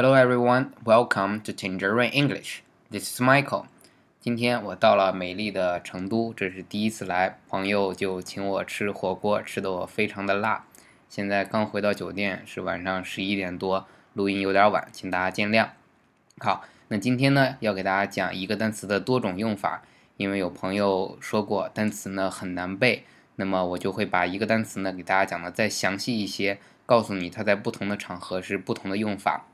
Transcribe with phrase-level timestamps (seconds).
[0.00, 2.62] Hello everyone, welcome to Tangerine English.
[2.88, 3.64] This is Michael.
[4.20, 10.64] 今天我到了美丽的成都，这是第一次来，朋友就请我吃火锅，吃的我非常的辣。
[11.08, 15.70] 现在刚回到酒店，是晚上十一点多，录音有点晚，请大家见谅。
[16.38, 19.82] 好，那今天呢要给大家讲一个单词的多种用法，
[20.16, 23.02] 因为有朋友说过单词呢很难背，
[23.34, 29.46] 那么我就会把一个单词呢给大家讲的再详细一些，告诉你它在不同的场合是不同的用法。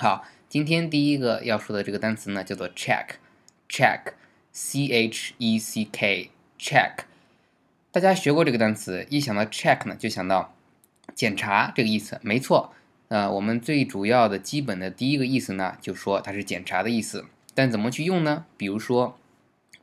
[0.00, 6.98] 好，今天第一个要说的这个单词呢，叫做 check，check，c h e c k，check。
[7.90, 10.54] 大家学过这个单词，一想到 check 呢，就想到
[11.16, 12.20] 检查这个意思。
[12.22, 12.72] 没错，
[13.08, 17.24] 呃，我们最主要的基本的第一个意思呢，就说它是检查的意思。
[17.56, 18.44] 但怎么去用呢？
[18.56, 19.18] 比如说，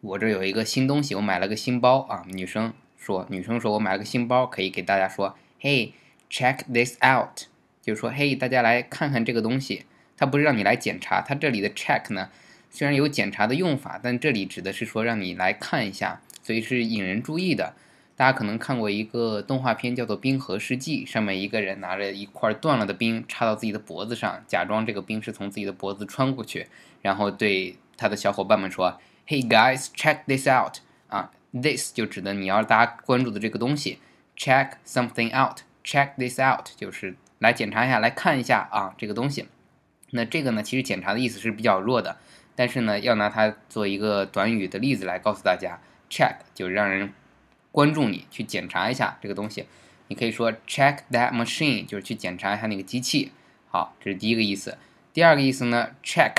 [0.00, 2.24] 我这有一个新东西，我买了个新包啊。
[2.28, 7.48] 女生说，女生说我买了个新包，可以给大家说，Hey，check this out，
[7.82, 9.86] 就是说，嘿，大家来看看这个东西。
[10.16, 12.30] 它不是让你来检查，它这里的 check 呢，
[12.70, 17.74] 虽然有检查的用法，但这里指的是说让你来看一下，所以是引人注意的。
[18.16, 26.68] 大家可能看过一个动画片，叫做《冰河世纪》，上面一个人拿着一块断了的冰插到自己的脖子上，假装这个冰是从自己的脖子穿过去，
[27.02, 30.76] 然后对他的小伙伴们说：“Hey guys, check this out！”
[31.08, 33.98] 啊，this 就指的你要大家关注的这个东西
[34.38, 39.48] ，check something out，check this out 就是来检查一下，来看一下啊这个东西。
[40.10, 42.18] 那这个呢，其实检查的意思是比较弱的，
[42.54, 47.12] 但是呢，要拿它做一个短语的例子来告诉大家，check 就让人
[47.72, 49.66] 关注你，去检查一下这个东西。
[50.08, 53.32] 你可以说 check that machine，就是去检查一下那个机器。
[53.68, 54.78] 好，这是第一个意思。
[55.12, 56.34] 第二个意思呢，check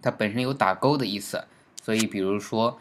[0.00, 1.44] 它本身有打勾的意思，
[1.82, 2.80] 所以比如说，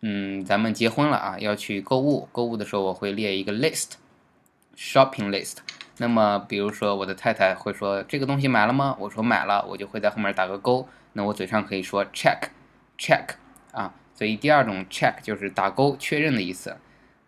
[0.00, 5.58] 嗯，咱们结婚了啊，要去购物，购物的时候我会列一个 list，shopping list。
[5.98, 8.96] 那么，比如说我的太太会说这个东西买了吗？
[8.98, 10.88] 我说买了，我就会在后面打个勾。
[11.12, 13.34] 那我嘴上可以说 check，check
[13.72, 13.92] 啊。
[14.14, 16.76] 所以第二种 check 就是打勾确认的意思。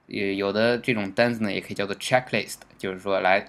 [0.06, 3.46] 也有的这种单子呢，也可以叫做 checklist，就是说来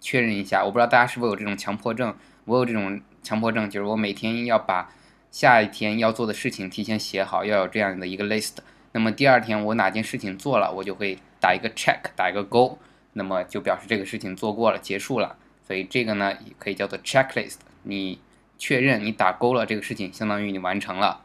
[0.00, 0.64] 确认一下。
[0.64, 2.14] 我不知道大家是否有这种强迫症？
[2.44, 4.90] 我有这种强迫症，就是我每天要把
[5.30, 8.56] 下一天要做的事情提前写好，要有这样的一个 list。
[8.92, 12.78] 那么第二天我哪件事情做了，我就会打一个 check，打一个勾。
[13.14, 15.36] 那么就表示这个事情做过了，结束了，
[15.66, 17.56] 所以这个呢也可以叫做 checklist。
[17.84, 18.20] 你
[18.58, 21.22] 确认你打勾了这个事情，相当于你完成了，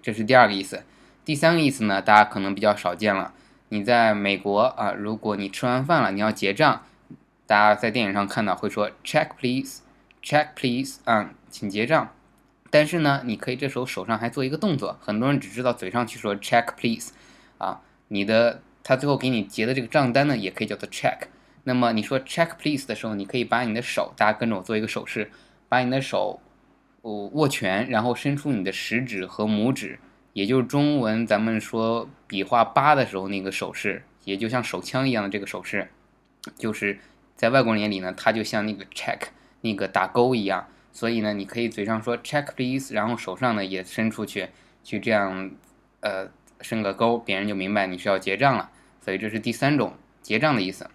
[0.00, 0.84] 这是第二个意思。
[1.24, 3.34] 第三个意思呢，大家可能比较少见了。
[3.68, 6.82] 你在美国啊，如果你吃完饭了，你要结账，
[7.46, 12.12] 大家在电影上看到会说 check please，check please 啊，请结账。
[12.70, 17.12] 但是呢，你可以这时候手上还做一个动作，很多人只知道嘴上去说 check please
[17.58, 18.62] 啊，你的。
[18.82, 21.18] 他最后给你结的这个账单呢，也可以叫做 check。
[21.64, 25.30] 那么你说 check please 的时候，你可以把你的手，大家跟着我做一个手势，
[25.68, 26.40] 把你的手，
[27.02, 29.98] 哦握拳，然后伸出你的食指和拇指，
[30.32, 35.88] 也就是中文咱们说比划八的时候那个手势，也就像手枪一样的这个手势，
[36.56, 36.98] 就是
[37.36, 39.18] 在外国人眼里呢，它就像那个 check
[39.60, 40.66] 那个打勾一样。
[40.92, 44.48] 所以呢，你可以嘴上说 check please，然后手上呢也伸出去，
[44.82, 45.50] 去这样，
[46.00, 46.30] 呃。
[46.60, 50.90] 伸个勾，别人就明白你是要结账了，所以这是第三种结账的意思。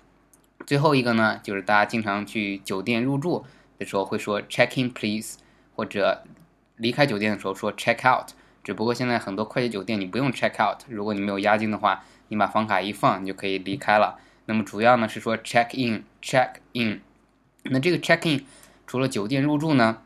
[0.65, 3.45] 最后一个呢，就是大家经常去酒店入住
[3.77, 5.37] 的时候会说 check in please，
[5.75, 6.23] 或者
[6.77, 8.29] 离开酒店的时候说 check out。
[8.63, 14.17] 只不过现在很多快捷酒店你不用 check out，如果你没有押金的话，你把房卡一放，你就可以离开了。
[14.45, 17.01] 那么主要呢是说 check in，check in。
[17.63, 18.45] 那这个 check in
[18.87, 20.01] 除了酒店入住呢，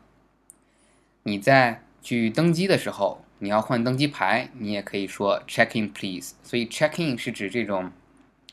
[1.22, 3.24] 你在去登机的时候。
[3.40, 6.34] 你要换登机牌，你也可以说 check in please。
[6.42, 7.90] 所以 check in 是指这种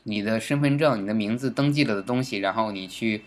[0.02, 3.22] 你的身份证、你的名字登记了的东西，然后你去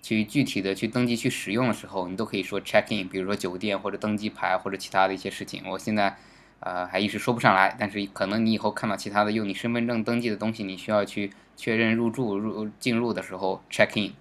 [0.00, 3.06] 去具体的去登记去使用的时候，你都可以说 check in。
[3.06, 6.16] 比如说酒店或者登机牌或者其他的一些事情，我现在
[6.60, 14.14] 呃还一时说不上来，但是可能你以后看到其他的用你身份证登记的东西，你需要去确认入住入进入的时候 check in，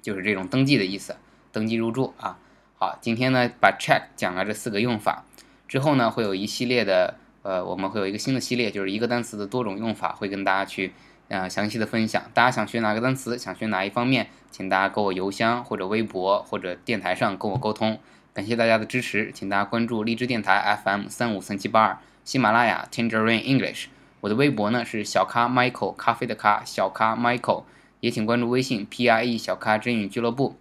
[0.00, 1.16] 就是这种登记的意思，
[1.52, 2.38] 登记入住啊。
[2.76, 5.26] 好，今天呢把 check 讲了这四个用法。
[5.66, 10.92] 之后呢，会有一系列的，呃，我们会有一个新的系列，就是一个单词的多种用法，会跟大家去，
[11.28, 12.22] 呃，详细的分享。
[12.32, 17.98] 大家想学哪个单词，想学哪一方面，请大家给我邮箱或者微博或者电台上跟我沟通。
[18.32, 23.86] 感谢大家的支持，请大家关注荔枝电台 FM 三五三七八二，喜马拉雅 Tangerine English。
[24.20, 27.64] 我的微博呢是小咖 Michael 咖啡的咖小咖 Michael，
[28.00, 30.56] 也请关注微信 P I E 小咖真语俱乐部。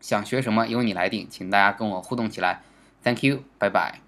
[0.00, 2.60] 想学什么由你来定，请大家跟我互动起来。
[3.02, 4.03] Thank you，拜拜。